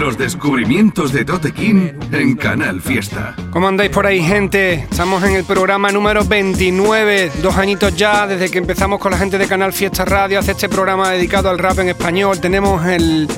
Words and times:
Los 0.00 0.16
descubrimientos 0.16 1.12
de 1.12 1.26
Tote 1.26 1.52
King 1.52 1.90
en 2.10 2.34
Canal 2.34 2.80
Fiesta. 2.80 3.36
¿Cómo 3.50 3.68
andáis 3.68 3.90
por 3.90 4.06
ahí, 4.06 4.22
gente? 4.22 4.86
Estamos 4.90 5.22
en 5.24 5.34
el 5.36 5.44
programa 5.44 5.92
número 5.92 6.24
29, 6.24 7.30
dos 7.42 7.54
añitos 7.58 7.94
ya 7.94 8.26
desde 8.26 8.50
que 8.50 8.56
empezamos 8.56 8.98
con 8.98 9.12
la 9.12 9.18
gente 9.18 9.36
de 9.36 9.46
Canal 9.46 9.74
Fiesta 9.74 10.06
Radio, 10.06 10.38
hace 10.38 10.52
este 10.52 10.70
programa 10.70 11.10
dedicado 11.10 11.50
al 11.50 11.58
rap 11.58 11.80
en 11.80 11.90
español. 11.90 12.40
Tenemos 12.40 12.86
el 12.86 13.28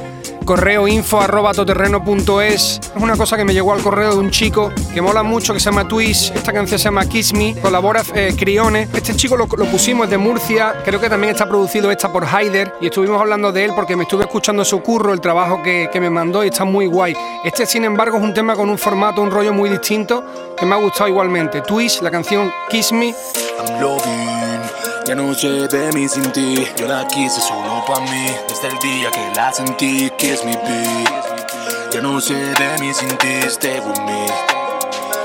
correo 0.45 0.88
info 0.88 1.20
arroba 1.20 1.52
toterreno.es. 1.52 2.80
Es 2.95 3.02
una 3.02 3.16
cosa 3.16 3.37
que 3.37 3.45
me 3.45 3.52
llegó 3.55 3.73
al 3.73 3.82
correo 3.82 4.12
de 4.12 4.19
un 4.19 4.30
chico 4.30 4.73
que 4.92 5.01
mola 5.01 5.23
mucho, 5.23 5.52
que 5.52 5.60
se 5.60 5.66
llama 5.66 5.87
Twist. 5.87 6.34
Esta 6.34 6.52
canción 6.52 6.78
se 6.78 6.84
llama 6.84 7.06
Kiss 7.06 7.32
Me, 7.34 7.55
colabora 7.60 8.02
eh, 8.15 8.34
Crione. 8.37 8.88
Este 8.95 9.15
chico 9.15 9.37
lo, 9.37 9.46
lo 9.46 9.65
pusimos 9.66 10.09
de 10.09 10.18
Murcia, 10.18 10.74
creo 10.84 11.01
que 11.01 11.09
también 11.09 11.32
está 11.32 11.48
producido 11.48 11.91
esta 11.91 12.12
por 12.12 12.24
Haider 12.24 12.74
y 12.80 12.87
estuvimos 12.87 13.20
hablando 13.20 13.52
de 13.52 13.65
él 13.65 13.73
porque 13.74 13.96
me 13.96 14.05
estuve 14.05 14.24
escuchando 14.24 14.65
su 14.65 14.80
curro, 14.80 15.12
el 15.12 15.20
trabajo 15.20 15.62
que, 15.62 15.88
que 15.92 16.01
me 16.01 16.10
mandó 16.10 16.45
y 16.45 16.48
está 16.48 16.65
muy 16.65 16.87
guay. 16.87 17.15
Este, 17.45 17.66
sin 17.66 17.84
embargo, 17.84 18.18
es 18.18 18.23
un 18.23 18.34
tema 18.34 18.54
con 18.54 18.70
un 18.70 18.79
formato, 18.79 19.23
un 19.23 19.30
rollo 19.30 19.52
muy 19.52 19.70
distinto 19.70 20.24
que 20.56 20.66
me 20.66 20.74
ha 20.74 20.79
gustado 20.79 21.09
igualmente. 21.09 21.60
Twist, 21.62 22.02
la 22.02 22.10
canción 22.10 22.52
Kiss 22.70 22.93
Me. 22.93 23.15
I'm 23.59 24.21
loving. 25.13 25.13
Ya 25.13 25.16
no 25.16 25.35
sé 25.35 25.68
de 25.68 25.93
mí 25.93 26.09
sin 26.09 26.32
ti. 26.32 26.66
Yo 26.79 26.88
la 26.88 27.07
quise 27.07 27.41
solo 27.41 27.85
para 27.87 28.01
mí. 28.01 28.27
Desde 28.49 28.68
el 28.68 28.79
día 28.79 29.10
que 29.10 29.37
la 29.37 29.52
sentí, 29.52 30.10
kiss 30.16 30.43
me, 30.45 30.57
be. 30.57 31.05
Ya 31.93 32.01
no 32.01 32.18
sé 32.21 32.35
de 32.35 32.79
mí 32.80 32.93
sin 32.95 33.09
ti. 33.18 33.46
Stay 33.46 33.80
with 33.80 34.01
me. 34.07 34.27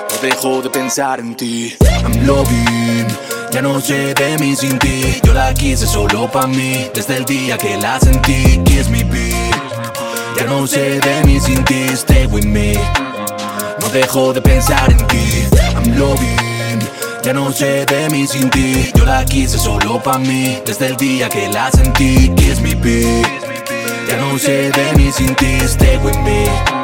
No 0.09 0.17
dejo 0.21 0.61
de 0.61 0.69
pensar 0.69 1.19
en 1.19 1.35
ti. 1.35 1.77
I'm 2.03 2.25
loving. 2.25 3.07
Ya 3.51 3.61
no 3.61 3.79
sé 3.79 4.13
de 4.13 4.37
mí 4.39 4.55
sin 4.55 4.77
ti. 4.79 5.21
Yo 5.23 5.33
la 5.33 5.53
quise 5.53 5.87
solo 5.87 6.29
para 6.29 6.47
mí. 6.47 6.89
Desde 6.93 7.17
el 7.17 7.25
día 7.25 7.57
que 7.57 7.77
la 7.77 7.99
sentí, 7.99 8.59
kiss 8.65 8.89
me, 8.89 9.03
be. 9.05 9.31
Ya 10.37 10.45
no 10.47 10.67
sé 10.67 10.99
de 10.99 11.23
mí 11.23 11.39
sin 11.39 11.63
ti. 11.63 11.85
Stay 11.93 12.25
with 12.27 12.45
me. 12.45 12.73
No 13.79 13.89
dejo 13.89 14.33
de 14.33 14.41
pensar 14.41 14.91
en 14.91 15.07
ti. 15.07 15.47
I'm 15.75 15.97
loving. 15.97 16.56
Ya 17.23 17.33
no 17.33 17.51
sé 17.51 17.85
de 17.85 18.09
mí 18.09 18.25
sin 18.27 18.49
ti. 18.49 18.91
Yo 18.95 19.05
la 19.05 19.25
quise 19.25 19.57
solo 19.57 20.01
pa' 20.01 20.17
mí. 20.17 20.57
Desde 20.65 20.87
el 20.87 20.97
día 20.97 21.29
que 21.29 21.49
la 21.49 21.71
sentí. 21.71 22.29
Kiss 22.35 22.61
me, 22.61 22.75
be. 22.75 23.21
Ya 24.07 24.17
no 24.17 24.37
sé 24.37 24.71
de 24.71 24.93
mí 24.95 25.11
sin 25.11 25.35
ti. 25.35 25.57
Stay 25.65 25.97
with 25.97 26.17
me. 26.19 26.76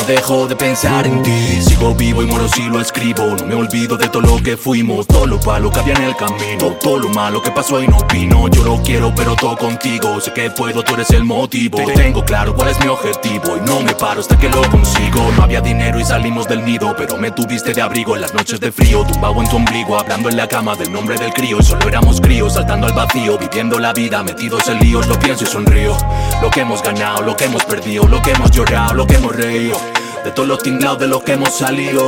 No 0.00 0.06
dejo 0.06 0.46
de 0.46 0.56
pensar 0.56 1.06
en 1.06 1.22
ti. 1.22 1.60
Sigo 1.60 1.94
vivo 1.94 2.22
y 2.22 2.26
moro 2.26 2.48
si 2.48 2.62
lo 2.62 2.80
escribo. 2.80 3.22
No 3.22 3.44
me 3.44 3.54
olvido 3.54 3.98
de 3.98 4.08
todo 4.08 4.22
lo 4.22 4.42
que 4.42 4.56
fuimos. 4.56 5.06
Todo 5.06 5.26
lo 5.26 5.38
malo 5.40 5.70
que 5.70 5.78
había 5.78 5.92
en 5.92 6.04
el 6.04 6.16
camino. 6.16 6.74
Todo 6.80 7.00
lo 7.00 7.08
malo 7.10 7.42
que 7.42 7.50
pasó 7.50 7.82
y 7.82 7.86
no 7.86 7.98
vino. 8.10 8.48
Yo 8.48 8.64
lo 8.64 8.80
quiero, 8.82 9.12
pero 9.14 9.36
todo 9.36 9.58
contigo. 9.58 10.18
Sé 10.18 10.32
que 10.32 10.50
puedo, 10.50 10.82
tú 10.82 10.94
eres 10.94 11.10
el 11.10 11.24
motivo. 11.24 11.78
Tengo 11.94 12.24
claro 12.24 12.54
cuál 12.54 12.70
es 12.70 12.80
mi 12.80 12.86
objetivo. 12.86 13.58
Y 13.58 13.60
no 13.68 13.80
me 13.80 13.92
paro 13.94 14.20
hasta 14.20 14.38
que 14.38 14.48
lo 14.48 14.62
consigo. 14.70 15.30
No 15.36 15.42
había 15.42 15.60
dinero 15.60 16.00
y 16.00 16.04
salimos 16.04 16.48
del 16.48 16.64
nido. 16.64 16.94
Pero 16.96 17.18
me 17.18 17.30
tuviste 17.30 17.74
de 17.74 17.82
abrigo 17.82 18.14
en 18.14 18.22
las 18.22 18.32
noches 18.32 18.58
de 18.58 18.72
frío. 18.72 19.04
Tumbado 19.04 19.38
en 19.42 19.50
tu 19.50 19.56
ombligo, 19.56 19.98
hablando 19.98 20.30
en 20.30 20.36
la 20.38 20.48
cama 20.48 20.76
del 20.76 20.90
nombre 20.90 21.18
del 21.18 21.34
crío. 21.34 21.58
Y 21.60 21.62
solo 21.62 21.86
éramos 21.86 22.22
críos, 22.22 22.54
saltando 22.54 22.86
al 22.86 22.94
vacío. 22.94 23.36
Viviendo 23.36 23.78
la 23.78 23.92
vida, 23.92 24.22
metidos 24.22 24.66
en 24.68 24.78
líos. 24.78 25.06
Lo 25.08 25.18
pienso 25.18 25.44
y 25.44 25.46
sonrío. 25.46 25.94
Lo 26.40 26.48
que 26.48 26.60
hemos 26.60 26.82
ganado, 26.82 27.20
lo 27.20 27.36
que 27.36 27.44
hemos 27.44 27.64
perdido. 27.64 28.08
Lo 28.08 28.22
que 28.22 28.30
hemos 28.30 28.50
llorado, 28.50 28.94
lo 28.94 29.06
que 29.06 29.16
hemos 29.16 29.36
reído. 29.36 29.78
De 30.24 30.30
todos 30.32 30.48
los 30.48 30.62
tinglados 30.62 30.98
de 30.98 31.06
los 31.06 31.22
que 31.22 31.32
hemos 31.32 31.54
salido. 31.54 32.06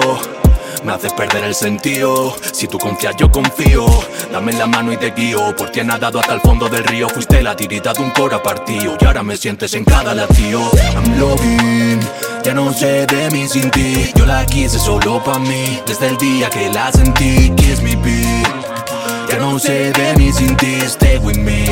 Me 0.85 0.93
haces 0.93 1.13
perder 1.13 1.45
el 1.45 1.55
sentido. 1.55 2.37
Si 2.53 2.67
tú 2.67 2.79
confías, 2.79 3.15
yo 3.17 3.31
confío. 3.31 3.87
Dame 4.31 4.53
la 4.53 4.67
mano 4.67 4.93
y 4.93 4.97
te 4.97 5.13
guío. 5.13 5.55
Por 5.57 5.71
ti 5.71 5.81
he 5.81 5.85
nadado 5.85 6.21
hasta 6.21 6.35
el 6.35 6.41
fondo 6.41 6.69
del 6.69 6.85
río. 6.85 7.09
Fuiste 7.09 7.43
la 7.43 7.55
tirita 7.57 7.93
de 7.93 8.03
un 8.03 8.11
cora 8.11 8.43
partido. 8.43 8.97
Y 9.01 9.05
ahora 9.05 9.23
me 9.23 9.37
sientes 9.37 9.75
en 9.75 9.85
cada 9.85 10.15
latido. 10.15 10.61
I'm 10.95 11.19
loving. 11.19 12.01
Ya 12.43 12.53
no 12.53 12.73
sé 12.73 13.07
de 13.07 13.31
mí 13.31 13.49
sin 13.49 13.71
ti. 13.71 14.11
Yo 14.17 14.27
la 14.27 14.45
quise 14.45 14.79
solo 14.79 15.23
pa' 15.23 15.39
mí. 15.39 15.81
Desde 15.87 16.09
el 16.09 16.17
día 16.17 16.51
que 16.51 16.69
la 16.71 16.91
sentí. 16.91 17.51
Kiss 17.57 17.81
me, 17.81 17.97
be. 17.97 18.43
Ya 19.29 19.39
no 19.39 19.59
sé 19.59 19.93
de 19.93 20.15
mí 20.17 20.33
sin 20.33 20.57
ti. 20.57 20.81
Stay 20.83 21.19
with 21.19 21.39
me. 21.39 21.65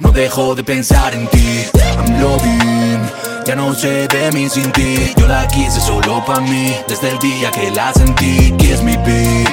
No 0.00 0.12
dejo 0.12 0.54
de 0.54 0.62
pensar 0.62 1.14
en 1.14 1.26
ti. 1.28 1.64
I'm 1.96 2.20
loving. 2.20 3.21
Ya 3.44 3.56
no 3.56 3.74
sé 3.74 4.06
de 4.08 4.30
mí 4.32 4.48
sin 4.48 4.70
ti. 4.72 5.12
Yo 5.16 5.26
la 5.26 5.46
quise 5.48 5.80
solo 5.80 6.24
pa' 6.24 6.40
mí. 6.40 6.74
Desde 6.86 7.10
el 7.10 7.18
día 7.18 7.50
que 7.50 7.70
la 7.72 7.92
sentí. 7.92 8.52
Kiss 8.52 8.82
me, 8.82 8.96
be. 8.98 9.44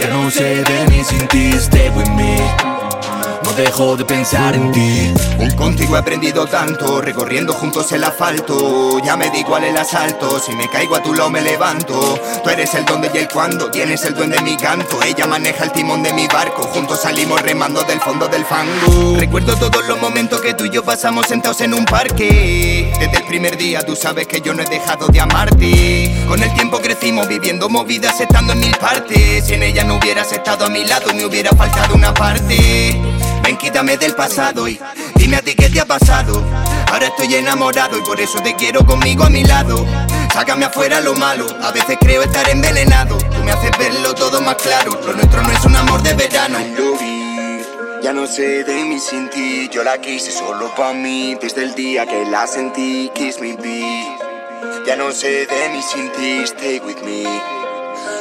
Ya 0.00 0.08
no 0.08 0.30
sé 0.30 0.64
de 0.64 0.88
mí 0.88 1.04
sin 1.04 1.26
ti. 1.28 1.52
Stay 1.52 1.90
with 1.90 2.08
me. 2.10 2.71
Dejo 3.56 3.96
de 3.96 4.04
pensar 4.06 4.54
en 4.54 4.72
ti. 4.72 5.12
Contigo 5.56 5.96
he 5.96 5.98
aprendido 5.98 6.46
tanto, 6.46 7.00
recorriendo 7.00 7.52
juntos 7.52 7.92
el 7.92 8.02
asfalto. 8.02 8.98
Ya 9.04 9.16
me 9.16 9.30
di 9.30 9.44
cuál 9.44 9.64
el 9.64 9.76
asalto, 9.76 10.40
si 10.40 10.52
me 10.56 10.68
caigo 10.68 10.96
a 10.96 11.02
tu 11.02 11.12
lado 11.14 11.30
me 11.30 11.42
levanto. 11.42 12.18
Tú 12.42 12.50
eres 12.50 12.74
el 12.74 12.84
donde 12.84 13.10
y 13.12 13.18
el 13.18 13.28
cuando, 13.28 13.70
tienes 13.70 14.04
el 14.04 14.14
duende 14.14 14.38
de 14.38 14.42
mi 14.42 14.56
canto. 14.56 15.02
Ella 15.02 15.26
maneja 15.26 15.64
el 15.64 15.72
timón 15.72 16.02
de 16.02 16.12
mi 16.12 16.26
barco, 16.26 16.62
juntos 16.62 17.02
salimos 17.02 17.40
remando 17.42 17.84
del 17.84 18.00
fondo 18.00 18.26
del 18.26 18.44
fango. 18.44 19.16
Recuerdo 19.18 19.54
todos 19.56 19.86
los 19.86 20.00
momentos 20.00 20.40
que 20.40 20.54
tú 20.54 20.64
y 20.64 20.70
yo 20.70 20.82
pasamos 20.82 21.26
sentados 21.26 21.60
en 21.60 21.74
un 21.74 21.84
parque. 21.84 22.92
Desde 22.98 23.18
el 23.18 23.24
primer 23.24 23.56
día 23.56 23.84
tú 23.84 23.94
sabes 23.94 24.26
que 24.26 24.40
yo 24.40 24.54
no 24.54 24.62
he 24.62 24.66
dejado 24.66 25.06
de 25.08 25.20
amarte. 25.20 26.24
Con 26.26 26.42
el 26.42 26.52
tiempo 26.54 26.78
crecimos 26.78 27.28
viviendo 27.28 27.68
movidas, 27.68 28.20
estando 28.20 28.54
en 28.54 28.60
mil 28.60 28.76
partes. 28.78 29.46
Si 29.46 29.54
en 29.54 29.62
ella 29.62 29.84
no 29.84 29.96
hubieras 29.96 30.32
estado 30.32 30.64
a 30.64 30.70
mi 30.70 30.84
lado, 30.84 31.12
me 31.14 31.24
hubiera 31.24 31.50
faltado 31.50 31.94
una 31.94 32.12
parte. 32.14 33.00
Ven, 33.42 33.56
quítame 33.56 33.96
del 33.96 34.14
pasado 34.14 34.68
y 34.68 34.78
dime 35.16 35.36
a 35.36 35.42
ti 35.42 35.54
qué 35.54 35.68
te 35.68 35.80
ha 35.80 35.86
pasado. 35.86 36.42
Ahora 36.92 37.08
estoy 37.08 37.34
enamorado 37.34 37.98
y 37.98 38.02
por 38.02 38.20
eso 38.20 38.40
te 38.40 38.54
quiero 38.54 38.84
conmigo 38.84 39.24
a 39.24 39.30
mi 39.30 39.44
lado. 39.44 39.84
Sácame 40.32 40.66
afuera 40.66 41.00
lo 41.00 41.14
malo, 41.14 41.46
a 41.62 41.72
veces 41.72 41.96
creo 42.00 42.22
estar 42.22 42.48
envenenado. 42.48 43.18
Tú 43.18 43.44
me 43.44 43.52
haces 43.52 43.70
verlo 43.78 44.14
todo 44.14 44.40
más 44.40 44.56
claro. 44.56 44.98
Lo 45.06 45.12
nuestro 45.14 45.42
no 45.42 45.50
es 45.50 45.64
un 45.64 45.76
amor 45.76 46.02
de 46.02 46.14
verano. 46.14 46.58
Ya 48.02 48.12
no 48.12 48.26
sé 48.26 48.64
de 48.64 48.84
mí 48.84 48.98
sin 48.98 49.30
ti, 49.30 49.68
yo 49.70 49.84
la 49.84 49.98
quise 49.98 50.32
solo 50.32 50.74
pa' 50.74 50.92
mí. 50.92 51.36
Desde 51.40 51.62
el 51.62 51.74
día 51.74 52.06
que 52.06 52.24
la 52.26 52.46
sentí, 52.46 53.10
kiss 53.14 53.40
me 53.40 53.56
be. 53.56 54.16
Ya 54.86 54.96
no 54.96 55.12
sé 55.12 55.46
de 55.46 55.68
mí 55.68 55.80
sin 55.82 56.10
ti, 56.12 56.42
stay 56.44 56.80
with 56.80 57.00
me. 57.04 57.24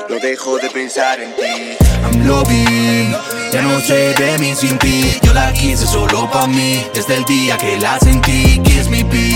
No 0.10 0.20
dejo 0.20 0.58
de 0.58 0.70
pensar 0.70 1.20
en 1.20 1.36
ti. 1.36 1.91
I'm 2.04 2.28
loving. 2.28 3.16
Ya 3.52 3.62
no 3.62 3.80
sé 3.82 4.14
de 4.14 4.38
mí 4.38 4.56
sin 4.56 4.78
ti. 4.78 5.20
Yo 5.24 5.34
la 5.34 5.52
quise 5.54 5.86
solo 5.86 6.30
pa' 6.32 6.48
mí. 6.48 6.86
Desde 6.94 7.18
el 7.18 7.26
día 7.26 7.58
que 7.58 7.78
la 7.80 8.00
sentí. 8.00 8.60
Kiss 8.64 8.88
me, 8.90 9.04
be. 9.04 9.34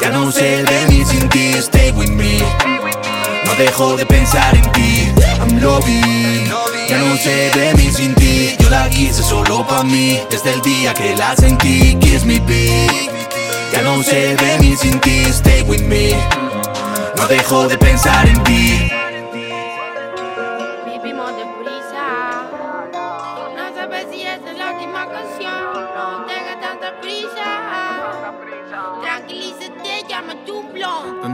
Ya 0.00 0.10
no 0.10 0.30
sé 0.30 0.62
de 0.64 0.86
mí 0.88 1.04
sin 1.04 1.28
ti. 1.28 1.52
Stay 1.54 1.92
with 1.92 2.10
me. 2.10 2.38
No 3.44 3.54
dejo 3.56 3.96
de 3.96 4.04
pensar 4.04 4.54
en 4.54 4.70
ti. 4.72 5.08
I'm 5.40 5.60
loving. 5.60 6.50
Ya 6.88 6.98
no 6.98 7.16
sé 7.16 7.50
de 7.54 7.74
mí 7.74 7.90
sin 7.90 8.14
ti. 8.14 8.54
Yo 8.58 8.68
la 8.70 8.88
quise 8.90 9.22
solo 9.22 9.66
pa' 9.66 9.82
mí. 9.82 10.20
Desde 10.30 10.52
el 10.52 10.60
día 10.60 10.92
que 10.94 11.16
la 11.16 11.34
sentí. 11.36 11.96
Kiss 11.96 12.24
me, 12.24 12.38
be. 12.40 12.86
Ya 13.72 13.82
no 13.82 14.02
sé 14.02 14.36
de 14.36 14.58
mí 14.60 14.76
sin 14.76 15.00
ti. 15.00 15.24
Stay 15.30 15.62
with 15.62 15.82
me. 15.82 16.14
No 17.16 17.26
dejo 17.26 17.66
de 17.66 17.78
pensar 17.78 18.28
en 18.28 18.42
ti. 18.44 18.90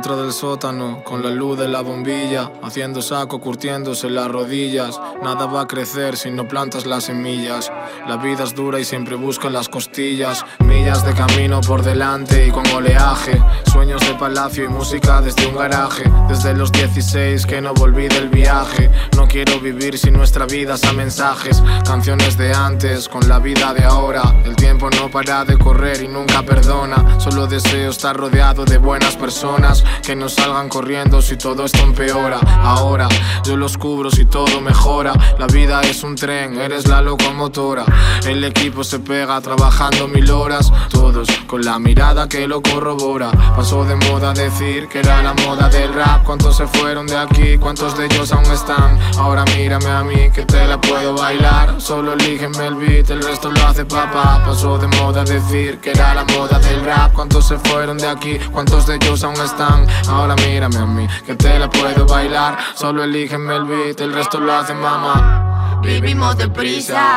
Dentro 0.02 0.20
del 0.20 0.32
sótano, 0.32 1.04
con 1.04 1.22
la 1.22 1.30
luz 1.30 1.56
de 1.56 1.68
la 1.68 1.80
bombilla, 1.80 2.50
haciendo 2.60 3.00
saco, 3.00 3.40
curtiéndose 3.40 4.10
las 4.10 4.26
rodillas. 4.26 5.00
Nada 5.22 5.46
va 5.46 5.60
a 5.60 5.68
crecer 5.68 6.16
si 6.16 6.28
no 6.28 6.48
plantas 6.48 6.86
las 6.86 7.04
semillas. 7.04 7.70
La 8.08 8.16
vida 8.16 8.42
es 8.42 8.52
dura 8.52 8.80
y 8.80 8.84
siempre 8.84 9.14
busca 9.14 9.48
las 9.48 9.68
costillas. 9.68 10.44
Millas 10.64 11.06
de 11.06 11.14
camino 11.14 11.60
por 11.60 11.84
delante 11.84 12.48
y 12.48 12.50
con 12.50 12.66
oleaje. 12.72 13.40
Sueños 13.70 14.00
de 14.00 14.14
palacio 14.14 14.64
y 14.64 14.68
música 14.68 15.20
desde 15.20 15.46
un 15.46 15.54
garaje. 15.54 16.02
Desde 16.28 16.52
los 16.52 16.72
16 16.72 17.46
que 17.46 17.60
no 17.60 17.72
volví 17.72 18.08
del 18.08 18.28
viaje. 18.28 18.90
No 19.16 19.28
quiero 19.28 19.60
vivir 19.60 19.96
sin 19.96 20.14
nuestra 20.14 20.46
vida 20.46 20.74
a 20.82 20.92
mensajes. 20.94 21.62
Canciones 21.86 22.36
de 22.36 22.52
antes 22.52 23.08
con 23.08 23.28
la 23.28 23.38
vida 23.38 23.72
de 23.72 23.84
ahora. 23.84 24.34
El 24.44 24.56
tiempo 24.56 24.90
no 24.90 25.12
para 25.12 25.44
de 25.44 25.56
correr 25.56 26.02
y 26.02 26.08
nunca 26.08 26.42
perdona. 26.42 27.20
Solo 27.20 27.46
deseo 27.46 27.90
estar 27.90 28.16
rodeado 28.16 28.64
de 28.64 28.78
buenas 28.78 29.16
personas. 29.16 29.84
Que 30.02 30.16
no 30.16 30.28
salgan 30.28 30.68
corriendo 30.68 31.20
si 31.22 31.36
todo 31.36 31.64
esto 31.64 31.82
empeora. 31.82 32.38
Ahora 32.62 33.08
yo 33.44 33.56
los 33.56 33.76
cubro 33.76 34.10
si 34.10 34.24
todo 34.24 34.60
mejora. 34.60 35.12
La 35.38 35.46
vida 35.46 35.80
es 35.82 36.02
un 36.02 36.16
tren, 36.16 36.60
eres 36.60 36.88
la 36.88 37.02
locomotora. 37.02 37.84
El 38.26 38.44
equipo 38.44 38.84
se 38.84 38.98
pega 38.98 39.40
trabajando 39.40 40.08
mil 40.08 40.30
horas, 40.30 40.72
todos 40.90 41.28
con 41.46 41.64
la 41.64 41.78
mirada 41.78 42.28
que 42.28 42.46
lo 42.46 42.62
corrobora. 42.62 43.30
Pasó 43.56 43.84
de 43.84 43.96
moda 43.96 44.32
decir 44.32 44.88
que 44.88 45.00
era 45.00 45.22
la 45.22 45.34
moda 45.34 45.68
del 45.68 45.92
rap. 45.92 46.24
¿Cuántos 46.24 46.56
se 46.56 46.66
fueron 46.66 47.06
de 47.06 47.16
aquí? 47.16 47.58
¿Cuántos 47.58 47.96
de 47.96 48.06
ellos 48.06 48.32
aún 48.32 48.50
están? 48.52 48.98
Ahora 49.18 49.44
mírame 49.56 49.90
a 49.90 50.02
mí 50.02 50.30
que 50.34 50.44
te 50.44 50.66
la 50.66 50.80
puedo 50.80 51.14
bailar. 51.14 51.80
Solo 51.80 52.14
elígeme 52.14 52.66
el 52.66 52.74
beat, 52.76 53.10
el 53.10 53.22
resto 53.22 53.50
lo 53.50 53.66
hace 53.66 53.84
papá. 53.84 54.42
Pasó 54.44 54.78
de 54.78 54.86
moda 54.98 55.24
decir 55.24 55.78
que 55.80 55.90
era 55.90 56.14
la 56.14 56.24
moda 56.24 56.58
del 56.58 56.84
rap. 56.84 57.12
¿Cuántos 57.12 57.48
se 57.48 57.58
fueron 57.58 57.98
de 57.98 58.08
aquí? 58.08 58.38
¿Cuántos 58.52 58.86
de 58.86 58.96
ellos 58.96 59.22
aún 59.24 59.40
están? 59.40 59.81
Ahora 60.08 60.34
mírame 60.36 60.76
a 60.76 60.86
mí 60.86 61.06
que 61.26 61.34
te 61.34 61.58
la 61.58 61.68
puedo 61.68 62.06
bailar. 62.06 62.58
Solo 62.74 63.04
elígeme 63.04 63.56
el 63.56 63.64
beat, 63.64 64.00
el 64.00 64.12
resto 64.12 64.40
lo 64.40 64.52
hace 64.52 64.74
mamá. 64.74 65.80
Vivimos 65.82 66.36
deprisa. 66.36 67.16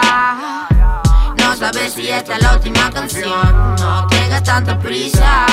No 1.38 1.56
sabes 1.56 1.94
si 1.94 2.10
esta 2.10 2.36
es 2.36 2.42
la 2.42 2.56
última 2.56 2.90
canción. 2.90 3.76
No 3.80 4.08
tengas 4.08 4.44
tanta 4.44 4.78
prisa. 4.80 5.46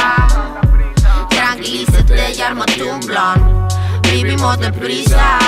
Tranquilízate 1.28 2.32
y 2.32 2.40
armate 2.40 2.82
un 2.82 3.00
blon. 3.00 3.68
Vivimos 4.02 4.58
deprisa. 4.58 5.38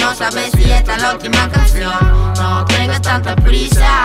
No 0.00 0.14
sabes 0.14 0.50
si 0.52 0.70
esta 0.70 0.96
es 0.96 1.02
la 1.02 1.12
última 1.12 1.48
canción. 1.50 2.32
No 2.36 2.64
tengas 2.64 3.02
tanta 3.02 3.36
prisa. 3.36 4.04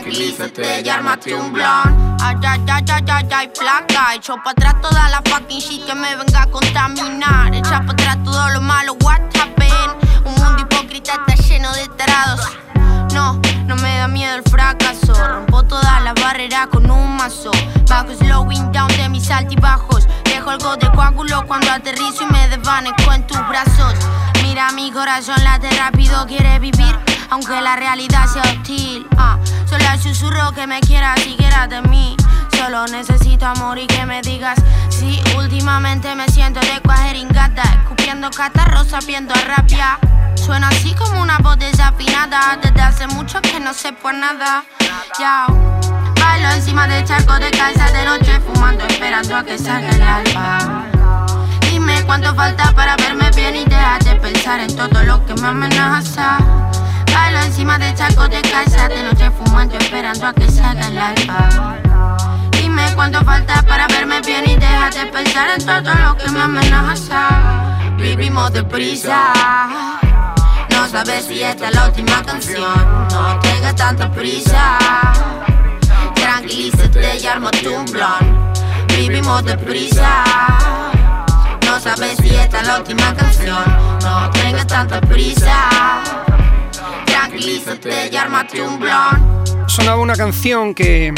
Tranquilízate 0.00 0.80
y 0.82 0.88
armate 0.88 1.34
un 1.34 1.52
blon. 1.52 2.16
Ay, 2.22 2.34
ay, 2.42 2.60
ay, 2.66 2.84
ay, 2.88 3.04
ay, 3.06 3.28
ay, 3.30 3.50
flaca. 3.54 4.14
Echo 4.14 4.34
pa' 4.42 4.52
atrás 4.52 4.80
toda 4.80 5.10
la 5.10 5.20
fucking 5.28 5.60
shit 5.60 5.84
que 5.84 5.94
me 5.94 6.16
venga 6.16 6.42
a 6.42 6.46
contaminar. 6.46 7.54
Echa 7.54 7.82
pa' 7.82 7.92
atrás 7.92 8.16
todo 8.24 8.48
lo 8.48 8.62
malo, 8.62 8.96
what 9.02 9.20
happened. 9.36 10.24
Un 10.24 10.34
mundo 10.36 10.62
hipócrita 10.62 11.12
está 11.12 11.34
lleno 11.42 11.70
de 11.74 11.86
tarados. 11.98 12.40
No, 13.12 13.38
no 13.66 13.76
me 13.76 13.98
da 13.98 14.08
miedo 14.08 14.36
el 14.36 14.42
fracaso. 14.44 15.12
Rompo 15.12 15.64
todas 15.64 16.02
las 16.02 16.14
barreras 16.14 16.68
con 16.68 16.90
un 16.90 17.16
mazo. 17.16 17.50
Bajo 17.86 18.14
slowing 18.14 18.72
down 18.72 18.88
de 18.96 19.06
mis 19.10 19.30
altibajos. 19.30 20.08
Dejo 20.24 20.48
algo 20.48 20.76
de 20.76 20.90
coágulo 20.92 21.46
cuando 21.46 21.70
aterrizo 21.70 22.26
y 22.26 22.32
me 22.32 22.48
desvanezco 22.48 23.12
en 23.12 23.26
tus 23.26 23.46
brazos. 23.48 23.94
Mira 24.42 24.72
mi 24.72 24.90
corazón 24.92 25.44
late 25.44 25.68
rápido, 25.72 26.26
quiere 26.26 26.58
vivir. 26.58 26.98
Aunque 27.30 27.60
la 27.60 27.76
realidad 27.76 28.26
sea 28.26 28.42
hostil. 28.42 29.06
Ah, 29.16 29.38
solo 29.68 29.84
susurro 30.02 30.52
que 30.52 30.66
me 30.66 30.80
quieras 30.80 31.24
y 31.26 31.36
quieras 31.36 31.68
de 31.68 31.82
mí. 31.82 32.16
Solo 32.60 32.86
necesito 32.88 33.46
amor 33.46 33.78
y 33.78 33.86
que 33.86 34.04
me 34.04 34.20
digas 34.20 34.58
Si 34.90 35.18
últimamente 35.38 36.14
me 36.14 36.28
siento 36.28 36.60
de 36.60 36.78
cuajeringata 36.82 37.62
Escupiendo 37.62 38.30
catarros 38.30 38.88
sabiendo 38.88 39.32
rabia 39.46 39.98
Suena 40.34 40.68
así 40.68 40.94
como 40.94 41.22
una 41.22 41.38
voz 41.38 41.58
desafinada 41.58 42.58
Desde 42.62 42.82
hace 42.82 43.06
mucho 43.06 43.40
que 43.40 43.60
no 43.60 43.72
sé 43.72 43.94
por 43.94 44.12
nada 44.12 44.64
Ya 45.18 45.46
Bailo 46.20 46.50
encima 46.50 46.86
del 46.86 47.02
charco 47.04 47.32
de 47.38 47.50
casa 47.50 47.90
de 47.90 48.04
noche 48.04 48.40
Fumando 48.40 48.84
esperando 48.84 49.36
a 49.36 49.42
que 49.42 49.56
salga 49.56 49.88
el 49.88 50.02
alba 50.02 50.84
Dime 51.62 52.02
cuánto 52.04 52.34
falta 52.34 52.72
para 52.72 52.94
verme 52.96 53.30
bien 53.30 53.56
y 53.56 53.64
dejar 53.64 54.04
de 54.04 54.16
pensar 54.16 54.60
en 54.60 54.76
todo 54.76 55.02
lo 55.02 55.24
que 55.24 55.32
me 55.34 55.48
amenaza 55.48 56.38
Encima 57.38 57.78
del 57.78 57.94
charco 57.94 58.28
de 58.28 58.40
casa 58.42 58.88
de 58.88 59.02
noche 59.02 59.30
Fumando 59.30 59.76
esperando 59.76 60.26
a 60.26 60.32
que 60.32 60.50
salga 60.50 60.86
el 60.88 60.98
alba 60.98 61.78
Dime 62.52 62.84
cuánto 62.94 63.24
falta 63.24 63.62
para 63.62 63.86
verme 63.88 64.20
bien 64.20 64.44
y 64.48 64.56
dejar 64.56 64.92
de 64.92 65.06
pensar 65.06 65.48
en 65.58 65.64
todo 65.64 65.94
lo 65.94 66.16
que 66.16 66.30
me 66.30 66.40
amenaza. 66.40 67.28
Vivimos 67.96 68.52
deprisa. 68.52 69.32
No 70.70 70.88
sabes 70.88 71.26
si 71.26 71.42
esta 71.42 71.68
es 71.68 71.74
la 71.74 71.86
última 71.86 72.22
canción. 72.22 73.08
No 73.10 73.38
tengas 73.40 73.74
tanta 73.74 74.10
prisa. 74.10 74.78
Tranquilízate 76.14 77.18
y 77.18 77.26
armate 77.26 77.68
un 77.68 77.84
blon. 77.86 78.52
Vivimos 78.88 79.44
deprisa. 79.44 80.24
No 81.66 81.80
sabes 81.80 82.16
si 82.18 82.34
esta 82.34 82.60
es 82.60 82.66
la 82.66 82.78
última 82.78 83.14
canción. 83.14 83.64
No 84.02 84.30
tengas 84.30 84.66
tanta 84.66 85.00
prisa. 85.00 86.29
Tranquilízate 87.06 88.10
y 88.12 88.78
blon. 88.78 89.68
Sonaba 89.68 90.00
una 90.00 90.14
canción 90.14 90.74
que, 90.74 91.12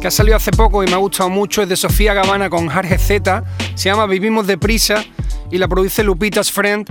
que 0.00 0.06
ha 0.06 0.10
salido 0.10 0.36
hace 0.36 0.50
poco 0.50 0.84
y 0.84 0.86
me 0.86 0.94
ha 0.94 0.98
gustado 0.98 1.30
mucho, 1.30 1.62
es 1.62 1.68
de 1.68 1.76
Sofía 1.76 2.14
Gavana 2.14 2.50
con 2.50 2.68
Jarge 2.68 2.98
Z, 2.98 3.44
se 3.74 3.88
llama 3.88 4.06
Vivimos 4.06 4.46
Deprisa 4.46 5.04
y 5.50 5.58
la 5.58 5.68
produce 5.68 6.04
Lupita's 6.04 6.50
Friend. 6.50 6.86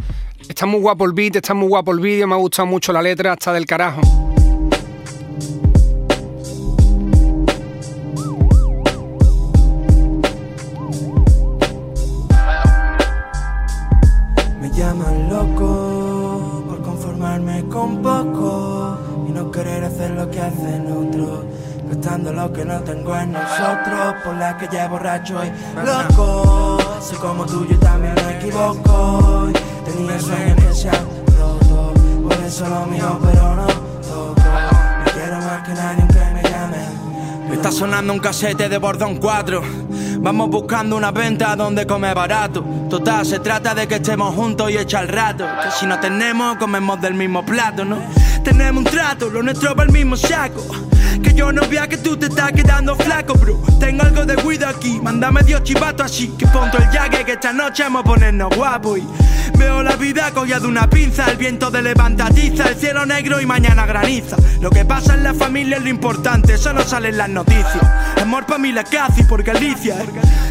Está 0.49 0.65
muy 0.65 0.79
guapo 0.79 1.05
el 1.05 1.13
beat, 1.13 1.35
está 1.37 1.53
muy 1.53 1.67
guapo 1.67 1.91
el 1.91 1.99
vídeo, 1.99 2.27
me 2.27 2.33
ha 2.33 2.37
gustado 2.37 2.65
mucho 2.65 2.91
la 2.91 3.01
letra, 3.01 3.33
hasta 3.33 3.53
del 3.53 3.65
carajo. 3.65 4.32
Tengo 22.83 23.15
en 23.17 23.31
nosotros, 23.31 24.15
por 24.23 24.35
la 24.35 24.57
que 24.57 24.67
ya 24.71 24.87
borracho 24.87 25.41
y 25.43 25.51
loco. 25.85 26.77
Soy 27.01 27.17
como 27.17 27.45
tú, 27.45 27.65
yo 27.65 27.77
también 27.79 28.13
me 28.15 28.37
equivoco. 28.37 29.49
Tenía 29.85 30.19
sueños 30.19 30.57
que 30.57 30.73
se 30.73 30.89
han 30.89 31.05
roto, 31.37 31.93
por 32.23 32.33
eso 32.45 32.67
lo 32.67 32.85
mío, 32.85 33.19
pero 33.21 33.55
no 33.55 33.67
toco. 33.67 34.41
Me 35.05 35.11
quiero 35.11 35.37
más 35.37 35.63
que 35.67 35.73
nadie 35.73 36.01
aunque 36.01 36.19
me 36.33 36.49
llamen. 36.49 37.53
Está 37.53 37.71
sonando 37.71 38.13
un 38.13 38.19
casete 38.19 38.69
de 38.69 38.77
Bordón 38.77 39.17
4. 39.17 39.61
Vamos 40.19 40.49
buscando 40.49 40.95
una 40.95 41.11
venta 41.11 41.55
donde 41.55 41.85
comer 41.85 42.15
barato. 42.15 42.63
Total, 42.89 43.25
se 43.25 43.39
trata 43.39 43.75
de 43.75 43.87
que 43.87 43.95
estemos 43.95 44.33
juntos 44.33 44.71
y 44.71 44.77
echar 44.77 45.03
el 45.03 45.09
rato. 45.09 45.45
Que 45.61 45.71
si 45.71 45.85
no 45.85 45.99
tenemos, 45.99 46.57
comemos 46.57 47.01
del 47.01 47.13
mismo 47.13 47.45
plato, 47.45 47.83
¿no? 47.83 47.97
Tenemos 48.43 48.85
un 48.85 48.89
trato, 48.89 49.29
lo 49.29 49.43
nuestro 49.43 49.75
va 49.75 49.83
el 49.83 49.91
mismo 49.91 50.15
saco. 50.15 50.63
Que 51.21 51.33
yo 51.33 51.51
no 51.51 51.67
vea 51.67 51.87
que 51.87 51.97
tú 51.97 52.17
te 52.17 52.27
estás 52.27 52.51
quedando 52.51 52.95
flaco, 52.95 53.33
bro. 53.35 53.61
Tengo 53.79 54.03
algo 54.03 54.25
de 54.25 54.35
cuido 54.35 54.67
aquí, 54.67 54.99
mándame 55.01 55.43
Dios 55.43 55.63
chivato 55.63 56.03
así. 56.03 56.29
Que 56.37 56.47
ponto 56.47 56.77
el 56.77 56.89
yague 56.91 57.23
que 57.25 57.33
esta 57.33 57.53
noche 57.53 57.83
vamos 57.83 58.01
a 58.01 58.05
ponernos 58.05 58.55
guapos. 58.55 58.99
Y 58.99 59.07
veo 59.57 59.83
la 59.83 59.95
vida 59.95 60.31
cogida 60.31 60.59
de 60.59 60.67
una 60.67 60.89
pinza. 60.89 61.29
El 61.29 61.37
viento 61.37 61.69
de 61.69 61.81
levantatiza, 61.81 62.69
el 62.69 62.75
cielo 62.75 63.05
negro 63.05 63.41
y 63.41 63.45
mañana 63.45 63.85
graniza. 63.85 64.37
Lo 64.61 64.69
que 64.69 64.85
pasa 64.85 65.13
en 65.13 65.23
la 65.23 65.33
familia 65.33 65.77
es 65.77 65.83
lo 65.83 65.89
importante, 65.89 66.53
eso 66.53 66.73
no 66.73 66.83
sale 66.83 67.09
en 67.09 67.17
las 67.17 67.29
noticias. 67.29 67.83
Amor 68.21 68.45
pa' 68.45 68.57
mí 68.57 68.71
la 68.71 68.83
casi 68.83 69.23
por 69.23 69.43
Galicia. 69.43 69.95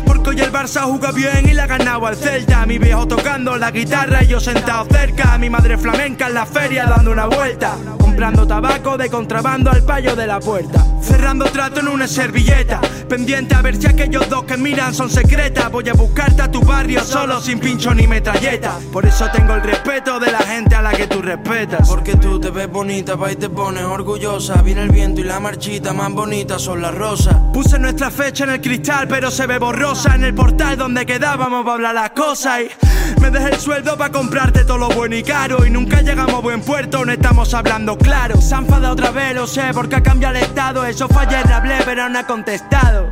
Porque 0.04 0.30
hoy 0.30 0.40
el 0.40 0.52
Barça 0.52 0.82
juega 0.82 1.12
bien 1.12 1.48
y 1.48 1.54
la 1.54 1.64
ha 1.64 1.66
ganado 1.66 2.06
al 2.06 2.16
Celta. 2.16 2.66
Mi 2.66 2.78
viejo 2.78 3.06
tocando 3.08 3.56
la 3.56 3.70
guitarra 3.70 4.22
y 4.22 4.28
yo 4.28 4.40
sentado 4.40 4.86
cerca. 4.90 5.38
Mi 5.38 5.48
madre 5.48 5.78
flamenca 5.78 6.26
en 6.26 6.34
la 6.34 6.46
feria 6.46 6.86
dando 6.86 7.10
una 7.12 7.26
vuelta. 7.26 7.76
Comprando 8.22 8.46
tabaco 8.46 8.96
de 8.96 9.10
contrabando 9.10 9.68
al 9.68 9.82
payo 9.82 10.14
de 10.14 10.28
la 10.28 10.38
puerta. 10.38 10.86
Cerrando 11.02 11.46
trato 11.46 11.80
en 11.80 11.88
una 11.88 12.06
servilleta. 12.06 12.80
Pendiente 13.08 13.56
a 13.56 13.62
ver 13.62 13.74
si 13.74 13.88
aquellos 13.88 14.28
dos 14.30 14.44
que 14.44 14.56
miran 14.56 14.94
son 14.94 15.10
secretas. 15.10 15.72
Voy 15.72 15.88
a 15.88 15.92
buscarte 15.94 16.40
a 16.40 16.48
tu 16.48 16.62
barrio 16.62 17.02
solo 17.02 17.40
sin 17.40 17.58
pincho 17.58 17.92
ni 17.92 18.06
metralleta. 18.06 18.78
Por 18.92 19.06
eso 19.06 19.28
tengo 19.32 19.54
el 19.54 19.62
respeto 19.62 20.20
de 20.20 20.30
la 20.30 20.38
gente 20.38 20.76
a 20.76 20.82
la 20.82 20.92
que 20.92 21.08
tú 21.08 21.20
respetas. 21.20 21.88
Porque 21.88 22.14
tú 22.14 22.38
te 22.38 22.50
ves 22.50 22.70
bonita, 22.70 23.16
pa' 23.16 23.32
y 23.32 23.34
te 23.34 23.50
pones 23.50 23.82
orgullosa. 23.82 24.62
Viene 24.62 24.82
el 24.82 24.90
viento 24.90 25.20
y 25.20 25.24
la 25.24 25.40
marchita 25.40 25.92
más 25.92 26.12
bonita 26.12 26.60
son 26.60 26.80
las 26.80 26.94
rosas. 26.94 27.34
Puse 27.52 27.76
nuestra 27.80 28.12
fecha 28.12 28.44
en 28.44 28.50
el 28.50 28.60
cristal, 28.60 29.08
pero 29.08 29.32
se 29.32 29.48
ve 29.48 29.58
borrosa 29.58 30.14
en 30.14 30.22
el 30.22 30.32
portal 30.32 30.76
donde 30.76 31.04
quedábamos 31.04 31.64
para 31.64 31.74
hablar 31.74 31.94
las 31.96 32.10
cosas. 32.10 32.60
Y 32.60 33.20
me 33.20 33.32
dejé 33.32 33.48
el 33.48 33.58
sueldo 33.58 33.98
para 33.98 34.12
comprarte 34.12 34.64
todo 34.64 34.78
lo 34.78 34.90
bueno 34.90 35.16
y 35.16 35.24
caro. 35.24 35.66
Y 35.66 35.70
nunca 35.70 36.02
llegamos 36.02 36.36
a 36.36 36.38
buen 36.38 36.60
puerto, 36.60 37.04
no 37.04 37.10
estamos 37.10 37.52
hablando 37.52 37.98
claro. 37.98 38.11
Se 38.40 38.54
ha 38.54 38.58
enfadado 38.58 38.92
otra 38.92 39.10
vez, 39.10 39.34
lo 39.34 39.46
sé, 39.46 39.72
porque 39.72 39.96
ha 39.96 40.02
cambiado 40.02 40.36
el 40.36 40.42
estado. 40.42 40.84
Eso 40.84 41.08
fue 41.08 41.22
ayer, 41.22 41.46
le 41.46 41.54
hablé, 41.54 41.76
pero 41.84 42.10
no 42.10 42.18
ha 42.18 42.26
contestado. 42.26 43.10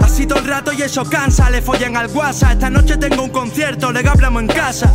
Así 0.00 0.26
todo 0.26 0.38
el 0.38 0.46
rato 0.46 0.72
y 0.72 0.80
eso 0.80 1.04
cansa, 1.04 1.50
le 1.50 1.60
follan 1.60 1.96
al 1.98 2.06
WhatsApp. 2.06 2.52
Esta 2.52 2.70
noche 2.70 2.96
tengo 2.96 3.22
un 3.22 3.28
concierto, 3.28 3.92
le 3.92 4.08
hablamos 4.08 4.42
en 4.42 4.48
casa. 4.48 4.90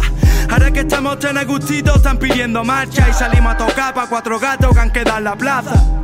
Ahora 0.50 0.72
que 0.72 0.80
estamos 0.80 1.20
tan 1.20 1.38
a 1.38 1.44
gustito, 1.44 1.96
están 1.96 2.18
pidiendo 2.18 2.63
marcha 2.63 3.08
y 3.08 3.13
salimos 3.13 3.54
a 3.54 3.58
tocar 3.58 3.94
pa' 3.94 4.08
cuatro 4.08 4.39
gatos 4.39 4.74
que 4.74 4.80
han 4.80 4.89
quedado 4.89 5.20
en 5.20 5.24
la 5.25 5.36
plaza. 5.36 5.97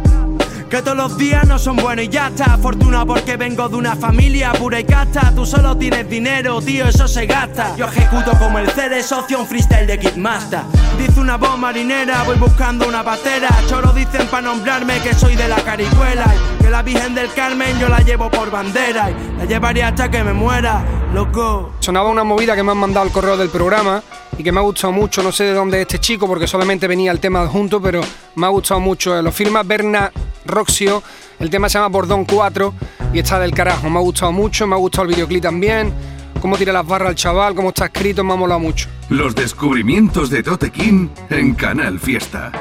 Que 0.73 0.81
todos 0.81 0.97
los 0.97 1.17
días 1.19 1.47
no 1.47 1.59
son 1.59 1.75
buenos 1.75 2.05
y 2.05 2.09
ya 2.09 2.29
está. 2.29 2.57
Fortuna 2.57 3.05
porque 3.05 3.37
vengo 3.37 3.69
de 3.69 3.75
una 3.75 3.95
familia 3.95 4.53
pura 4.53 4.79
y 4.79 4.83
casta. 4.83 5.31
Tú 5.35 5.45
solo 5.45 5.77
tienes 5.77 6.09
dinero, 6.09 6.59
tío, 6.63 6.87
eso 6.87 7.07
se 7.07 7.27
gasta. 7.27 7.75
Yo 7.75 7.85
ejecuto 7.85 8.31
como 8.39 8.57
el 8.57 8.67
CD 8.71 9.03
socio 9.03 9.39
un 9.39 9.45
freestyle 9.45 9.85
de 9.85 9.99
Kidmaster. 9.99 10.61
Dice 10.97 11.19
una 11.19 11.37
voz 11.37 11.59
marinera, 11.59 12.23
voy 12.23 12.39
buscando 12.39 12.87
una 12.87 13.03
patera. 13.03 13.49
Choro 13.67 13.93
dicen 13.93 14.25
para 14.31 14.47
nombrarme 14.47 14.99
que 15.01 15.13
soy 15.13 15.35
de 15.35 15.47
la 15.47 15.57
caricuela. 15.57 16.25
Que 16.59 16.71
la 16.71 16.81
Virgen 16.81 17.13
del 17.13 17.31
Carmen 17.33 17.77
yo 17.77 17.87
la 17.87 17.99
llevo 17.99 18.31
por 18.31 18.49
bandera. 18.49 19.11
Y 19.11 19.37
la 19.37 19.45
llevaría 19.45 19.89
hasta 19.89 20.09
que 20.09 20.23
me 20.23 20.33
muera, 20.33 20.83
loco. 21.13 21.73
Sonaba 21.81 22.09
una 22.09 22.23
movida 22.23 22.55
que 22.55 22.63
me 22.63 22.71
han 22.71 22.79
mandado 22.79 23.05
al 23.05 23.11
correo 23.11 23.37
del 23.37 23.49
programa 23.49 24.01
y 24.39 24.43
que 24.43 24.51
me 24.51 24.59
ha 24.59 24.63
gustado 24.63 24.91
mucho. 24.91 25.21
No 25.21 25.31
sé 25.31 25.43
de 25.43 25.53
dónde 25.53 25.77
es 25.77 25.81
este 25.83 25.99
chico 25.99 26.25
porque 26.25 26.47
solamente 26.47 26.87
venía 26.87 27.11
el 27.11 27.19
tema 27.19 27.41
adjunto, 27.41 27.79
pero 27.79 28.01
me 28.33 28.47
ha 28.47 28.49
gustado 28.49 28.79
mucho. 28.79 29.21
Lo 29.21 29.31
firma 29.31 29.61
Berna 29.61 30.11
Roxio. 30.45 31.03
El 31.39 31.49
tema 31.49 31.69
se 31.69 31.77
llama 31.77 31.89
Bordón 31.89 32.25
4 32.25 32.73
y 33.13 33.19
está 33.19 33.39
del 33.39 33.53
carajo. 33.53 33.89
Me 33.89 33.99
ha 33.99 34.01
gustado 34.01 34.31
mucho, 34.31 34.67
me 34.67 34.75
ha 34.75 34.77
gustado 34.77 35.03
el 35.07 35.15
videoclip 35.15 35.43
también. 35.43 35.93
Cómo 36.41 36.57
tira 36.57 36.73
las 36.73 36.85
barras 36.85 37.09
al 37.09 37.15
chaval, 37.15 37.55
cómo 37.55 37.69
está 37.69 37.85
escrito, 37.85 38.23
me 38.23 38.33
ha 38.33 38.35
molado 38.35 38.59
mucho. 38.59 38.89
Los 39.09 39.33
descubrimientos 39.33 40.29
de 40.29 40.43
Tote 40.43 40.71
King 40.71 41.07
en 41.29 41.53
Canal 41.53 41.99
Fiesta. 41.99 42.51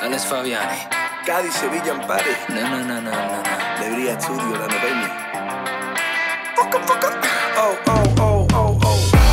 Alex 0.00 0.26
Fabiani. 0.26 0.78
Cádiz, 1.24 1.54
Sevilla, 1.54 1.92
Ampare. 1.92 2.36
No, 2.48 2.62
no, 2.68 2.78
no, 2.84 3.00
no, 3.00 3.10
no, 3.10 3.10
no. 3.10 3.42
Alegría 3.78 4.12
Estudio, 4.14 4.58
la 4.58 4.66
novena. 4.66 5.31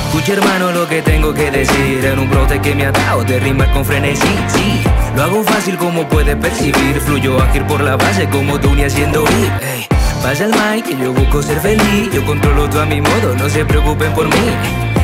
Escucha 0.07 0.33
hermano 0.33 0.71
lo 0.71 0.87
que 0.87 1.01
tengo 1.01 1.33
que 1.33 1.49
decir. 1.49 2.03
En 2.05 2.19
un 2.19 2.29
brote 2.29 2.59
que 2.59 2.75
me 2.75 2.85
ha 2.85 2.91
dado 2.91 3.23
de 3.23 3.39
rimar 3.39 3.71
con 3.71 3.85
frenesí 3.85 4.27
Sí, 4.47 4.81
lo 5.15 5.23
hago 5.23 5.43
fácil 5.43 5.77
como 5.77 6.07
puedes 6.07 6.35
percibir. 6.35 6.99
Fluyo 6.99 7.41
ágil 7.41 7.63
por 7.65 7.81
la 7.81 7.95
base 7.95 8.27
como 8.29 8.59
tú 8.59 8.73
ni 8.75 8.83
haciendo 8.83 9.23
hip 9.23 9.61
Ey, 9.61 9.87
Pasa 10.21 10.45
el 10.45 10.51
mic 10.51 10.85
que 10.85 10.97
yo 10.97 11.13
busco 11.13 11.41
ser 11.41 11.59
feliz. 11.59 12.11
Yo 12.13 12.25
controlo 12.25 12.69
todo 12.69 12.81
a 12.81 12.85
mi 12.85 13.01
modo, 13.01 13.35
no 13.37 13.49
se 13.49 13.63
preocupen 13.63 14.11
por 14.13 14.25
mí. 14.25 14.53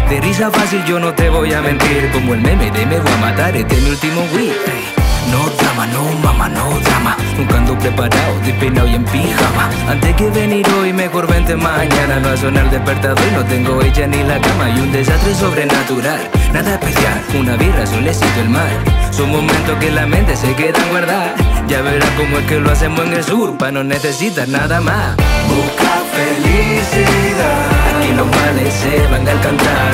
De 0.10 0.20
risa 0.22 0.52
fácil 0.52 0.84
yo 0.86 1.00
no 1.00 1.14
te 1.14 1.30
voy 1.30 1.54
a 1.54 1.62
mentir. 1.62 2.12
Como 2.12 2.34
el 2.34 2.42
meme 2.42 2.70
de 2.72 2.86
me 2.86 3.00
voy 3.00 3.12
a 3.12 3.18
matar, 3.18 3.56
este 3.56 3.75
es 3.75 3.84
mi 3.84 3.90
último 3.92 4.22
week 4.36 5.05
No 5.32 5.50
drama, 5.58 5.86
no 5.88 6.03
mama, 6.24 6.50
no 6.50 6.79
drama. 6.79 7.17
Nunca 7.38 7.58
ando 7.58 7.77
preparado, 7.77 8.39
despeinado 8.44 8.88
y 8.88 8.96
en 8.96 9.05
pijama. 9.05 9.70
Antes 9.89 10.15
que 10.15 10.29
venir 10.29 10.65
hoy 10.79 10.94
mejor 10.94 11.27
vente 11.27 11.55
mañana. 11.55 12.20
No 12.20 12.29
ha 12.29 12.38
sonado 12.38 12.65
el 12.65 12.72
despertador 12.72 13.24
y 13.29 13.36
no 13.36 13.44
tengo 13.46 13.82
hecha 13.82 14.08
ni 14.08 14.24
la 14.24 14.39
cama. 14.39 14.70
Y 14.70 14.79
un 14.79 14.91
desastre 14.91 15.34
sobrenatural, 15.36 16.20
nada 16.53 16.74
especial. 16.74 17.22
Una 17.39 17.55
birra, 17.55 17.86
solecito 17.86 18.41
el 18.41 18.50
mar. 18.50 18.70
Son 19.12 19.29
momentos 19.29 19.77
que 19.79 19.91
la 19.91 20.05
mente 20.05 20.36
se 20.36 20.53
queda 20.55 20.79
guardar. 20.89 21.36
Ya 21.67 21.82
verás 21.82 22.10
cómo 22.17 22.38
es 22.38 22.46
que 22.46 22.60
lo 22.60 22.72
hacemos 22.72 23.00
en 23.05 23.13
el 23.13 23.24
sur 23.24 23.58
Pa' 23.58 23.72
no 23.72 23.84
necesitas 23.84 24.48
nada 24.48 24.82
más. 24.82 25.15
Busca 25.48 26.03
felicidad. 26.13 27.75
Aquí 27.98 28.13
los 28.13 28.27
males 28.27 28.74
se 28.74 29.08
van 29.08 29.27
al 29.27 29.41
cantar 29.41 29.94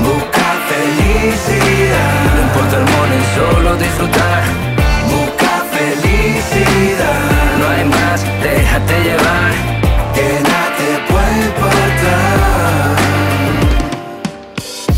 Busca 0.00 0.44
felicidad 0.68 1.63
Solo 3.34 3.76
disfrutar. 3.76 4.42
Busca 5.10 5.52
felicidad. 5.72 7.20
No 7.58 7.64
hay 7.68 7.84
más, 7.84 8.18
déjate 8.42 8.94
llevar. 9.02 9.52
Que 10.14 10.26
nada 10.48 10.68
te 10.78 10.88
puede 11.12 11.34
importar 11.46 12.96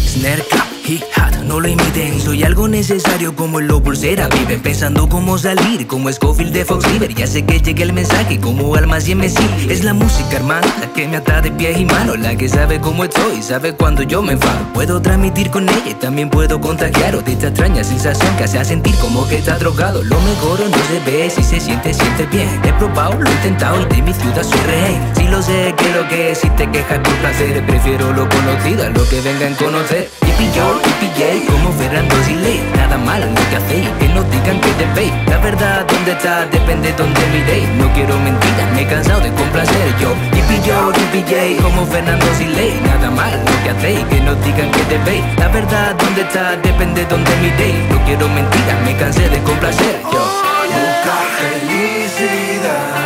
Snare 0.07 0.45
cap, 0.51 0.69
hit-hat, 0.85 1.16
no 1.47 1.61
lo 1.61 1.69
imiten 1.69 2.21
Soy 2.21 2.43
algo 2.43 2.69
necesario 2.69 3.35
como 3.35 3.61
lo 3.61 3.83
pulsera 3.83 4.29
Viven 4.29 4.61
pensando 4.61 5.09
cómo 5.09 5.39
salir, 5.39 5.87
como 5.87 6.13
Scofield 6.13 6.53
de 6.53 6.65
Fox 6.65 6.91
River. 6.93 7.15
Ya 7.15 7.27
sé 7.27 7.45
que 7.45 7.61
llegue 7.61 7.83
el 7.83 7.93
mensaje 7.93 8.39
como 8.41 8.75
almas 8.75 9.09
y 9.09 9.15
MC 9.15 9.39
Es 9.71 9.85
la 9.85 9.95
música 9.95 10.37
hermano, 10.37 10.67
la 10.81 10.93
que 10.93 11.07
me 11.09 11.17
ata 11.17 11.41
de 11.41 11.51
pies 11.53 11.79
y 11.79 11.85
manos 11.85 12.19
La 12.19 12.37
que 12.37 12.49
sabe 12.49 12.81
cómo 12.81 13.05
estoy, 13.05 13.43
sabe 13.43 13.73
cuando 13.75 14.03
yo 14.03 14.23
me 14.23 14.33
enfado. 14.33 14.73
Puedo 14.75 15.01
transmitir 15.01 15.51
con 15.51 15.69
ella 15.69 15.91
y 15.91 15.95
también 15.95 16.29
puedo 16.29 16.61
contagiar 16.61 17.23
De 17.25 17.33
esta 17.33 17.49
extraña 17.49 17.85
sensación 17.85 18.37
que 18.37 18.45
hace 18.45 18.65
sentir 18.65 18.95
como 18.97 19.29
que 19.29 19.37
está 19.37 19.59
drogado. 19.59 20.03
Lo 20.03 20.21
mejor 20.21 20.61
no 20.61 20.77
se 20.89 21.11
ve, 21.11 21.31
si 21.31 21.43
se 21.43 21.61
siente, 21.61 21.95
siente 21.95 22.27
bien. 22.27 22.49
He 22.65 22.73
probado, 22.75 23.21
lo 23.21 23.31
he 23.31 23.33
intentado 23.33 23.81
y 23.83 23.95
de 23.95 24.03
mi 24.03 24.13
ciudad 24.13 24.43
soy 24.43 24.61
rey. 24.61 25.01
Si 25.17 25.29
lo 25.29 25.41
sé, 25.43 25.75
que 25.77 25.89
lo 25.91 26.09
que 26.09 26.35
si 26.35 26.49
te 26.51 26.71
quejas 26.71 26.99
por 26.99 27.15
placer 27.17 27.65
Prefiero 27.67 28.13
lo 28.13 28.29
conocido 28.29 28.85
a 28.85 28.91
lo 28.91 29.09
que 29.09 29.21
vengan 29.21 29.53
a 29.53 29.57
conocer. 29.57 30.11
Yippee 30.27 30.53
yo, 30.55 30.81
yippee 30.85 31.36
como 31.41 31.73
Fernando 31.73 32.15
Siley 32.25 32.61
Nada 32.77 32.97
malo 32.99 33.27
lo 33.27 33.51
que 33.51 33.57
hacéis, 33.57 33.89
que 33.99 34.09
no 34.09 34.23
digan 34.25 34.61
que 34.61 34.71
te 34.79 34.87
veis. 34.95 35.13
La 35.29 35.39
verdad, 35.39 35.87
¿dónde 35.87 36.13
está? 36.13 36.47
Depende 36.47 36.93
donde 36.93 37.21
miréis 37.33 37.69
No 37.79 37.93
quiero 37.93 38.19
mentiras, 38.21 38.73
me 38.75 38.83
he 38.83 38.87
cansado 38.87 39.21
de 39.21 39.31
complacer. 39.33 39.87
Yo 40.01 40.15
Yippee 40.35 40.63
yo, 40.67 40.93
yippee 40.93 41.25
yay, 41.25 41.57
como 41.57 41.85
Fernando 41.87 42.27
Siley 42.39 42.81
Nada 42.85 43.11
malo 43.11 43.39
lo 43.39 43.63
que 43.63 43.71
hacéis, 43.71 44.05
que 44.07 44.21
no 44.21 44.35
digan 44.37 44.71
que 44.71 44.83
te 44.91 44.99
veis. 44.99 45.25
La 45.39 45.49
verdad, 45.49 45.95
¿dónde 45.99 46.23
está? 46.23 46.57
Depende 46.57 47.05
donde 47.07 47.31
miréis 47.43 47.77
No 47.91 47.99
quiero 48.05 48.29
mentiras, 48.29 48.81
me 48.85 48.97
cansé 48.97 49.29
de 49.29 49.39
complacer. 49.43 50.01
Yo 50.13 50.47
Busca 50.67 51.17
felicidad. 51.39 53.06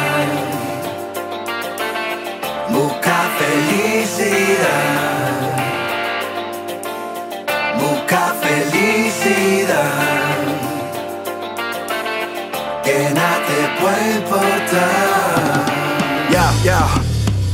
Puede 13.81 14.17
importar. 14.17 15.65
Ya, 16.31 16.53
ya. 16.63 16.87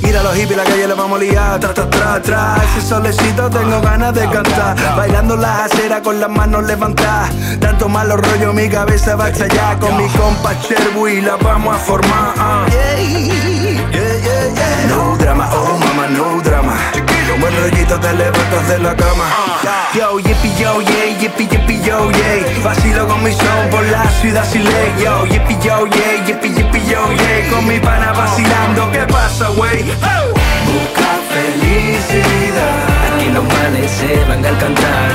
Ir 0.02 0.16
a 0.16 0.22
los 0.22 0.36
hippies, 0.36 0.56
la 0.56 0.64
calle 0.64 0.86
le 0.86 0.94
vamos 0.94 1.18
a 1.18 1.22
liar, 1.22 1.58
tra, 1.58 1.72
tra, 1.72 1.88
tra, 1.88 2.20
tra 2.20 2.56
Ese 2.62 2.86
solecito 2.86 3.48
tengo 3.48 3.80
ganas 3.80 4.12
de 4.14 4.28
cantar 4.28 4.76
Bailando 4.94 5.36
las 5.36 5.72
aceras 5.72 6.02
con 6.02 6.20
las 6.20 6.28
manos 6.28 6.64
levantadas 6.64 7.32
Tanto 7.58 7.88
malo 7.88 8.18
rollo, 8.18 8.52
mi 8.52 8.68
cabeza 8.68 9.16
va 9.16 9.24
a 9.24 9.28
estallar 9.30 9.78
Con 9.78 9.96
mi 9.96 10.06
compa 10.10 10.52
y 11.10 11.20
la 11.22 11.36
vamos 11.36 11.74
a 11.74 11.78
formar 11.78 12.34
ah. 12.36 12.66
Yeah, 12.68 12.96
yeah, 12.98 13.90
yeah, 13.90 14.54
yeah. 14.54 14.86
No 14.88 15.16
drama, 15.16 15.48
oh 15.52 15.78
mama, 15.78 16.06
no 16.08 16.42
drama 16.42 16.75
Buen 17.40 17.54
rollito 17.60 18.00
te 18.00 18.12
levantas 18.12 18.68
de 18.68 18.78
la 18.78 18.94
cama. 18.96 19.24
Yo, 19.94 20.18
yippee, 20.18 20.52
yo, 20.58 20.80
yeah, 20.80 21.18
yippee, 21.20 21.46
yippee, 21.48 21.82
yo, 21.82 22.10
yeah 22.10 22.62
Vacilo 22.62 23.06
con 23.06 23.22
mi 23.22 23.32
son 23.32 23.70
por 23.70 23.84
la 23.86 24.04
ciudad 24.20 24.44
sin 24.44 24.64
ley. 24.64 24.92
Yo, 25.02 25.24
yippee, 25.26 25.58
yo, 25.62 25.86
yeah, 25.86 26.26
yippee, 26.26 26.50
yippee, 26.50 26.84
yo, 26.86 27.12
yeah 27.12 27.50
Con 27.50 27.66
mi 27.66 27.78
pana 27.78 28.12
vacilando, 28.12 28.90
¿qué 28.92 29.06
pasa, 29.06 29.50
wey? 29.52 29.82
Busca 29.82 31.10
felicidad. 31.32 33.14
Aquí 33.14 33.30
los 33.30 33.44
males 33.44 33.90
se 33.90 34.24
van 34.28 34.44
al 34.44 34.58
cantar 34.58 35.10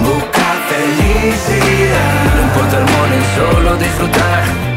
Busca 0.00 0.46
felicidad. 0.68 2.34
No 2.34 2.42
importa 2.42 2.78
el 2.78 2.84
money, 2.84 3.22
solo 3.36 3.76
disfrutar 3.76 4.67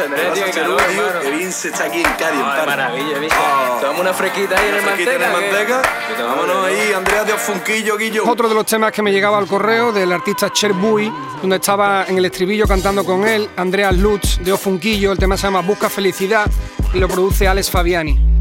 Andrés. 0.00 0.22
Que 1.22 1.30
bien 1.30 1.52
se 1.52 1.68
está 1.68 1.84
aquí 1.84 1.98
en 1.98 2.04
Cádiz, 2.04 2.40
Ay, 2.44 2.66
maravilla, 2.66 3.18
¿viste? 3.18 3.36
Oh. 3.38 3.78
Tomamos 3.80 4.00
una 4.00 4.14
fresquita 4.14 4.58
ahí 4.58 4.68
en 4.68 4.74
el 4.76 4.82
manteca. 4.82 5.12
en 5.14 5.22
el 5.22 5.28
¿qué? 5.28 5.32
manteca. 5.32 5.82
Que 6.16 6.22
Vámonos 6.22 6.66
ahí, 6.66 6.92
Andrea 6.96 7.24
de 7.24 7.32
Funquillo, 7.34 7.96
Guillo. 7.96 8.28
Otro 8.28 8.48
de 8.48 8.54
los 8.54 8.66
temas 8.66 8.92
que 8.92 9.02
me 9.02 9.12
llegaba 9.12 9.38
al 9.38 9.46
correo 9.46 9.92
del 9.92 10.12
artista 10.12 10.50
Cherbuy, 10.50 11.12
donde 11.40 11.56
estaba 11.56 12.04
en 12.08 12.18
el 12.18 12.24
estribillo 12.24 12.66
cantando 12.66 13.04
con 13.04 13.26
él, 13.26 13.48
Andrea 13.56 13.92
Lutz 13.92 14.38
de 14.42 14.52
Ofunquillo. 14.52 15.12
El 15.12 15.18
tema 15.18 15.36
se 15.36 15.44
llama 15.44 15.60
Busca 15.60 15.88
Felicidad 15.90 16.50
y 16.94 16.98
lo 16.98 17.08
produce 17.08 17.46
Alex 17.48 17.70
Fabiani. 17.70 18.31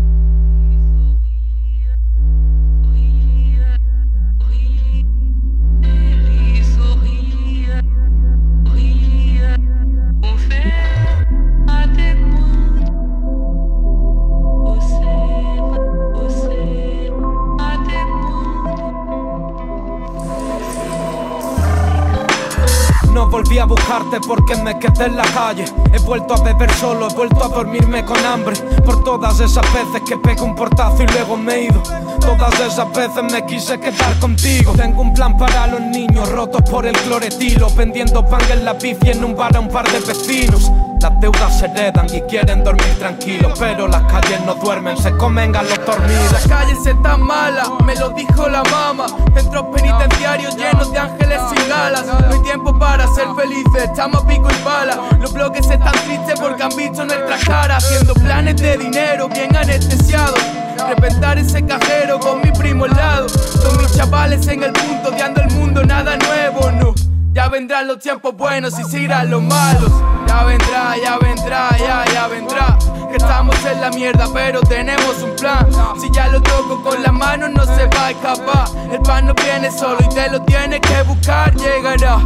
No 23.21 23.29
volví 23.29 23.59
a 23.59 23.65
buscarte 23.65 24.19
porque 24.27 24.55
me 24.55 24.79
quedé 24.79 25.05
en 25.05 25.15
la 25.15 25.23
calle. 25.23 25.65
He 25.93 25.99
vuelto 25.99 26.33
a 26.33 26.41
beber 26.41 26.71
solo, 26.73 27.07
he 27.07 27.13
vuelto 27.13 27.43
a 27.43 27.49
dormirme 27.49 28.03
con 28.03 28.17
hambre. 28.25 28.55
Por 28.83 29.03
todas 29.03 29.39
esas 29.39 29.65
veces 29.73 30.01
que 30.07 30.17
pego 30.17 30.45
un 30.45 30.55
portazo 30.55 31.03
y 31.03 31.07
luego 31.07 31.37
me 31.37 31.53
he 31.53 31.63
ido. 31.65 31.83
Todas 32.19 32.59
esas 32.59 32.91
veces 32.91 33.23
me 33.31 33.45
quise 33.45 33.79
quedar 33.79 34.17
contigo. 34.19 34.73
Tengo 34.75 35.03
un 35.03 35.13
plan 35.13 35.37
para 35.37 35.67
los 35.67 35.81
niños 35.81 36.31
rotos 36.31 36.63
por 36.67 36.87
el 36.87 36.97
cloretilo. 36.97 37.69
Vendiendo 37.75 38.25
pan 38.25 38.41
en 38.49 38.65
la 38.65 38.73
bici 38.73 39.11
en 39.11 39.23
un 39.23 39.35
bar 39.35 39.55
a 39.55 39.59
un 39.59 39.67
par 39.67 39.87
de 39.91 39.99
vecinos. 39.99 40.71
Las 41.01 41.19
deudas 41.19 41.57
se 41.57 41.65
heredan 41.65 42.05
y 42.13 42.21
quieren 42.21 42.63
dormir 42.63 42.95
tranquilos, 42.99 43.57
pero 43.57 43.87
las 43.87 44.03
calles 44.03 44.39
no 44.45 44.53
duermen, 44.53 44.95
se 44.95 45.11
comen 45.17 45.55
a 45.55 45.63
los 45.63 45.83
dormidos. 45.83 46.31
Las 46.31 46.47
calles 46.47 46.85
están 46.85 47.21
malas, 47.21 47.67
me 47.83 47.95
lo 47.95 48.09
dijo 48.09 48.47
la 48.47 48.61
mama. 48.65 49.07
Centros 49.33 49.65
penitenciarios 49.73 50.55
llenos 50.55 50.91
de 50.91 50.99
ángeles 50.99 51.41
sin 51.49 51.67
galas. 51.67 52.05
No 52.05 52.31
hay 52.31 52.39
tiempo 52.43 52.77
para 52.77 53.07
ser 53.15 53.25
felices, 53.35 53.83
estamos 53.83 54.23
pico 54.25 54.47
y 54.51 54.63
bala. 54.63 54.95
Los 55.19 55.33
bloques 55.33 55.67
están 55.67 55.91
tristes 56.05 56.39
porque 56.39 56.61
han 56.61 56.75
visto 56.77 57.03
nuestras 57.03 57.43
caras, 57.45 57.83
haciendo 57.83 58.13
planes 58.13 58.57
de 58.57 58.77
dinero 58.77 59.27
bien 59.27 59.55
anestesiados. 59.55 60.39
Reventar 60.87 61.39
ese 61.39 61.65
cajero 61.65 62.19
con 62.19 62.41
mi 62.41 62.51
primo 62.51 62.85
al 62.85 62.91
lado. 62.91 63.27
Son 63.27 63.75
mis 63.77 63.91
chavales 63.97 64.47
en 64.47 64.61
el 64.61 64.71
punto, 64.71 65.09
odiando 65.09 65.41
el 65.41 65.49
mundo, 65.49 65.83
nada 65.83 66.15
nuevo, 66.17 66.71
no. 66.71 67.10
Ya 67.33 67.47
vendrán 67.47 67.87
los 67.87 67.99
tiempos 67.99 68.35
buenos 68.35 68.77
y 68.77 68.83
se 68.83 69.07
los 69.07 69.41
malos. 69.41 69.91
Ya 70.27 70.43
vendrá, 70.43 70.97
ya 70.97 71.17
vendrá, 71.17 71.69
ya, 71.77 72.03
ya 72.11 72.27
vendrá. 72.27 72.77
Que 73.09 73.15
estamos 73.15 73.55
en 73.65 73.79
la 73.79 73.89
mierda, 73.89 74.27
pero 74.33 74.59
tenemos 74.61 75.21
un 75.23 75.33
plan. 75.37 75.65
Si 75.99 76.11
ya 76.11 76.27
lo 76.27 76.41
toco 76.41 76.83
con 76.83 77.01
las 77.01 77.13
manos, 77.13 77.51
no 77.51 77.65
se 77.65 77.85
va 77.85 78.07
a 78.07 78.11
escapar. 78.11 78.67
El 78.91 78.99
pan 78.99 79.27
no 79.27 79.33
viene 79.33 79.71
solo 79.71 79.99
y 80.01 80.13
te 80.13 80.29
lo 80.29 80.41
tienes 80.43 80.81
que 80.81 81.03
buscar. 81.03 81.55
Llegará, 81.55 82.19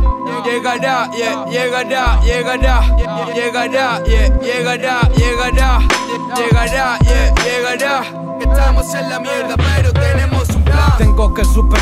llegará, 0.43 1.12
yeah, 1.12 1.45
llegará, 1.45 2.19
llegará, 2.21 2.81
llegará, 3.33 4.03
yeah, 4.05 4.39
llegará, 4.39 5.01
llegará, 5.15 5.79
llegará, 6.35 6.97
llegará. 7.43 8.01
Que 8.39 8.45
estamos 8.45 8.93
en 8.95 9.09
la 9.09 9.19
mierda, 9.19 9.55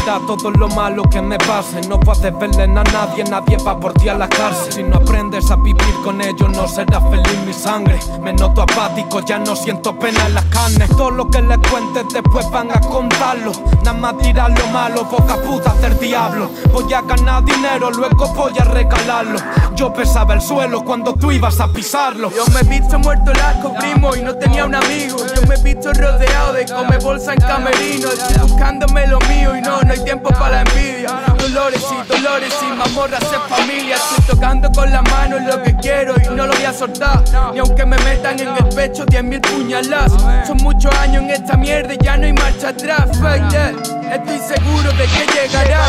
superar 0.04 0.22
todo 0.26 0.52
lo 0.52 0.68
malo 0.70 1.04
que 1.10 1.22
me 1.22 1.38
pase. 1.38 1.82
No 1.88 2.00
puedes 2.00 2.38
verle 2.38 2.64
a 2.64 2.68
nadie, 2.68 3.24
nadie 3.24 3.58
va 3.58 3.80
por 3.80 3.94
ti 3.94 4.10
a 4.10 4.16
la 4.16 4.28
cárcel. 4.28 4.74
Si 4.74 4.84
no 4.84 4.98
aprendes 4.98 5.50
a 5.52 5.56
vivir 5.56 5.96
con 6.04 6.22
ellos, 6.22 6.50
no 6.50 6.68
será 6.68 7.00
feliz 7.02 7.38
mi 7.46 7.54
sangre. 7.54 8.00
Me 8.22 8.34
noto 8.34 8.64
apático, 8.64 9.22
ya 9.22 9.40
no 9.40 9.56
siento 9.56 9.98
pena 9.98 10.26
en 10.26 10.36
las 10.36 10.46
carnes. 10.46 10.90
Todo 10.90 11.12
lo 11.12 11.30
que 11.30 11.42
les 11.42 11.58
cuentes 11.70 12.04
después 12.14 12.50
van 12.52 12.72
a 12.72 12.80
contarlo. 12.82 13.52
Nada 13.84 13.94
más 13.94 14.18
tirar 14.18 14.52
lo 14.58 14.68
malo, 14.68 15.06
boca 15.06 15.36
puta 15.38 15.72
hacer 15.72 15.98
diablo. 16.00 16.50
Voy 16.72 16.92
a 16.94 17.02
ganar 17.02 17.44
dinero, 17.46 17.92
luego 17.92 18.28
voy 18.34 18.54
a 18.60 18.64
regalarlo. 18.64 19.40
Yo 19.76 19.94
pesaba 19.94 20.34
el 20.34 20.42
suelo 20.42 20.84
cuando 20.84 21.14
tú 21.14 21.32
ibas 21.32 21.60
a 21.60 21.72
pisarlo. 21.72 22.30
Yo 22.32 22.46
me 22.54 22.62
he 22.62 22.80
visto 22.80 23.00
muerto 23.00 23.32
el 23.32 23.40
asco, 23.40 23.74
primo, 23.76 24.16
y 24.16 24.22
no 24.22 24.36
tenía 24.36 24.66
un 24.66 24.76
amigo. 24.76 25.18
Yo 25.36 25.48
me 25.48 25.56
he 25.56 25.64
visto 25.64 25.94
rodeado 25.94 26.54
de 26.54 26.66
come 26.66 26.98
bolsa 26.98 27.34
en 27.34 27.40
camerino. 27.40 28.10
Estoy 28.10 28.50
buscándome 28.50 29.08
lo 29.08 29.20
mío 29.22 29.56
y 29.56 29.62
no, 29.62 29.82
no 29.82 29.93
hay 29.94 30.04
tiempo 30.04 30.30
para 30.32 30.50
la 30.50 30.62
envidia. 30.62 31.10
Dolores 31.38 31.86
y 31.92 32.08
dolores 32.08 32.54
y 32.62 32.66
mamorras 32.66 33.24
en 33.32 33.42
familia. 33.42 33.96
Estoy 33.96 34.36
tocando 34.36 34.72
con 34.72 34.92
la 34.92 35.02
mano 35.04 35.40
lo 35.40 35.62
que 35.62 35.76
quiero 35.78 36.16
y 36.20 36.28
no 36.34 36.48
lo 36.48 36.54
voy 36.54 36.66
a 36.66 36.74
soltar. 36.74 37.24
Ni 37.54 37.60
aunque 37.60 37.86
me 37.86 37.98
metan 38.00 38.40
en 38.40 38.56
el 38.56 38.70
pecho 38.76 39.06
10 39.06 39.24
mil 39.24 39.42
puñalas. 39.42 40.12
Son 40.48 40.58
muchos 40.58 40.94
años 40.96 41.24
en 41.24 41.30
esta 41.30 41.56
mierda 41.58 41.94
y 41.94 41.98
ya 41.98 42.18
no 42.18 42.26
hay 42.26 42.34
marcha 42.34 42.70
atrás. 42.70 43.10
Fuck. 43.18 43.54
Estoy 43.54 44.40
seguro 44.40 44.92
de 44.94 45.06
que 45.06 45.28
llegará. 45.28 45.88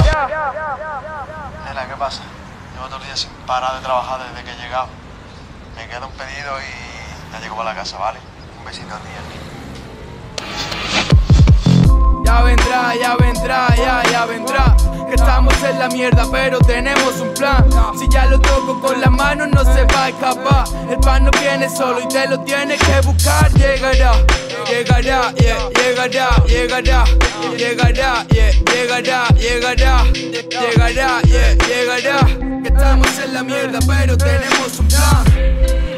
Nena, 1.66 1.86
¿qué 1.88 1.94
pasa? 1.98 2.22
Llevo 2.74 2.86
todo 2.86 2.98
el 2.98 3.04
día 3.04 3.16
sin 3.16 3.30
parar 3.46 3.76
de 3.76 3.80
trabajar 3.80 4.20
desde 4.28 4.44
que 4.44 4.50
he 4.52 4.64
llegado. 4.64 4.88
Me 5.76 5.88
queda 5.88 6.06
un 6.06 6.12
pedido 6.12 6.52
y 6.60 7.32
ya 7.32 7.40
llego 7.40 7.56
para 7.56 7.70
la 7.70 7.76
casa, 7.76 7.98
¿vale? 7.98 8.18
Un 8.58 8.64
besito 8.64 8.94
a 8.94 8.98
ti, 8.98 9.08
Ya 12.24 12.42
vendrá, 12.42 12.94
ya 13.00 13.16
vendrá, 13.16 13.74
ya, 13.76 14.02
ya 14.10 14.26
vendrá. 14.26 14.76
Que 15.08 15.14
estamos 15.14 15.54
en 15.62 15.78
la 15.78 15.88
mierda, 15.88 16.26
pero 16.32 16.58
tenemos 16.58 17.20
un 17.20 17.32
plan. 17.34 17.64
Si 17.98 18.08
ya 18.10 18.26
lo 18.26 18.40
toco 18.40 18.80
con 18.80 19.00
las 19.00 19.10
manos, 19.10 19.48
no 19.48 19.62
se 19.62 19.84
va 19.84 20.04
a 20.04 20.08
escapar. 20.08 20.64
El 20.90 20.98
pan 21.00 21.24
no 21.24 21.30
viene 21.32 21.68
solo 21.68 22.00
y 22.00 22.08
te 22.08 22.26
lo 22.26 22.40
tienes 22.40 22.80
que 22.80 23.00
buscar. 23.06 23.52
Llegará, 23.52 24.12
llegará, 24.66 25.32
yeah, 25.34 25.68
llegará, 25.74 26.28
llegará, 26.46 27.04
llegará, 27.56 28.24
yeah, 28.28 28.50
llegará, 28.72 29.28
llegará, 29.34 30.04
llegará, 30.50 31.20
yeah, 31.22 31.54
llegará. 31.54 32.26
Que 32.62 32.68
estamos 32.68 33.18
en 33.18 33.34
la 33.34 33.42
mierda, 33.42 33.78
pero 33.86 34.16
tenemos 34.16 34.78
un 34.78 34.88
plan. 34.88 35.93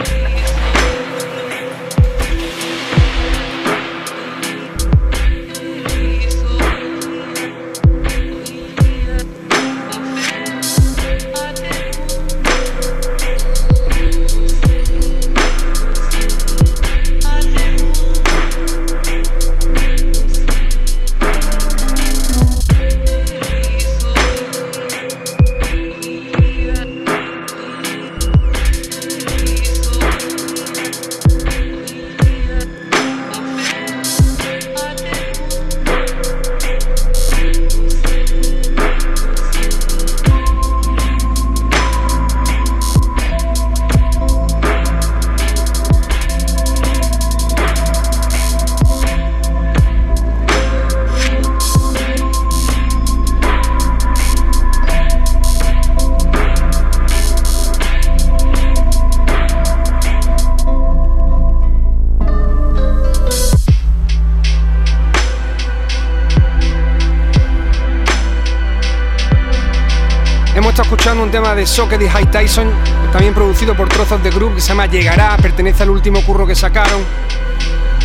Escuchando 71.07 71.23
un 71.23 71.31
tema 71.31 71.55
de 71.55 71.65
Socket 71.65 72.03
y 72.03 72.09
High 72.09 72.33
Tyson, 72.33 72.69
también 73.13 73.33
producido 73.33 73.77
por 73.77 73.89
Trozos 73.89 74.21
de 74.25 74.31
Group, 74.31 74.57
que 74.57 74.61
se 74.61 74.71
llama 74.71 74.87
Llegará, 74.87 75.37
pertenece 75.37 75.85
al 75.85 75.91
último 75.91 76.21
curro 76.23 76.45
que 76.45 76.57
sacaron. 76.57 77.01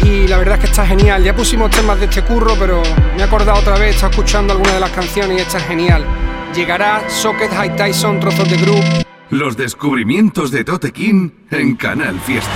Y 0.04 0.28
la 0.28 0.38
verdad 0.38 0.58
es 0.58 0.66
que 0.66 0.68
está 0.68 0.86
genial. 0.86 1.24
Ya 1.24 1.36
pusimos 1.36 1.72
temas 1.72 2.00
de 2.00 2.06
este 2.06 2.22
curro, 2.22 2.54
pero 2.60 2.84
me 3.16 3.24
he 3.24 3.24
acordado 3.24 3.60
otra 3.60 3.76
vez, 3.80 3.96
estado 3.96 4.12
escuchando 4.12 4.54
algunas 4.54 4.76
de 4.76 4.80
las 4.82 4.92
canciones 4.92 5.36
y 5.36 5.42
esta 5.42 5.58
es 5.58 5.64
genial. 5.64 6.06
Llegará 6.54 7.10
Socket 7.10 7.50
High 7.50 7.76
Tyson, 7.76 8.20
Trozos 8.20 8.48
de 8.48 8.58
Group. 8.58 8.84
Los 9.32 9.58
descubrimientos 9.58 10.52
de 10.52 10.64
Tote 10.64 10.92
King 10.92 11.32
en 11.50 11.76
Canal 11.78 12.20
Fiesta. 12.20 12.52